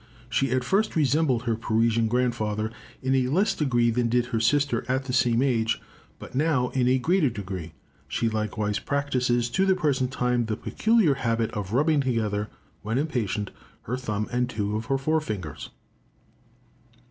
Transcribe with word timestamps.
She 0.31 0.49
at 0.49 0.63
first 0.63 0.95
resembled 0.95 1.43
her 1.43 1.55
Parisian 1.55 2.07
grandfather 2.07 2.71
in 3.03 3.13
a 3.13 3.27
less 3.27 3.53
degree 3.53 3.91
than 3.91 4.09
did 4.09 4.25
her 4.33 4.39
sister 4.39 4.83
at 4.87 5.05
the 5.05 5.13
same 5.13 5.43
age, 5.43 5.79
but 6.17 6.33
now 6.33 6.69
in 6.69 6.87
a 6.87 6.97
greater 6.97 7.29
degree. 7.29 7.73
She 8.07 8.27
likewise 8.27 8.79
practises 8.79 9.47
to 9.51 9.63
the 9.63 9.75
present 9.75 10.11
time 10.11 10.45
the 10.45 10.57
peculiar 10.57 11.13
habit 11.13 11.51
of 11.51 11.73
rubbing 11.73 12.01
together, 12.01 12.49
when 12.81 12.97
impatient, 12.97 13.51
her 13.83 13.95
thumb 13.95 14.27
and 14.31 14.49
two 14.49 14.75
of 14.75 14.85
her 14.87 14.97
fore 14.97 15.21
fingers. 15.21 15.69